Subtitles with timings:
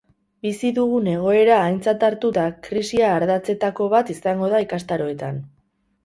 [0.45, 5.39] Bizi dugun egoera aintzat hartuta, krisia ardatzetako bat izango da ikastaroetan.